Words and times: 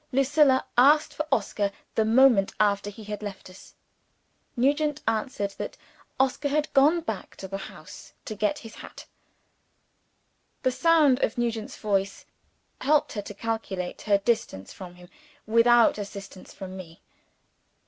Lucilla 0.11 0.65
asked 0.79 1.13
for 1.13 1.27
Oscar 1.31 1.71
the 1.93 2.03
moment 2.03 2.55
after 2.59 2.89
he 2.89 3.03
had 3.03 3.21
left 3.21 3.51
us. 3.51 3.75
Nugent 4.57 4.99
answered 5.07 5.51
that 5.59 5.77
Oscar 6.19 6.47
had 6.49 6.73
gone 6.73 7.01
back 7.01 7.35
to 7.35 7.47
the 7.47 7.59
house 7.59 8.13
to 8.25 8.33
get 8.33 8.57
his 8.65 8.73
hat. 8.73 9.05
The 10.63 10.71
sound 10.71 11.21
of 11.21 11.37
Nugent's 11.37 11.77
voice 11.77 12.25
helped 12.79 13.11
her 13.13 13.21
to 13.21 13.35
calculate 13.35 14.01
her 14.01 14.17
distance 14.17 14.73
from 14.73 14.95
him 14.95 15.07
without 15.45 15.99
assistance 15.99 16.51
from 16.51 16.75
me. 16.75 16.99